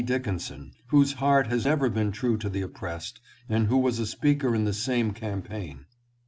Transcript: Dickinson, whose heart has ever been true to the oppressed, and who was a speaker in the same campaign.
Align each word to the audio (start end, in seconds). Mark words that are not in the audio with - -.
Dickinson, 0.03 0.71
whose 0.87 1.13
heart 1.13 1.45
has 1.45 1.67
ever 1.67 1.87
been 1.87 2.11
true 2.11 2.35
to 2.35 2.49
the 2.49 2.63
oppressed, 2.63 3.19
and 3.47 3.67
who 3.67 3.77
was 3.77 3.99
a 3.99 4.07
speaker 4.07 4.55
in 4.55 4.65
the 4.65 4.73
same 4.73 5.13
campaign. 5.13 5.85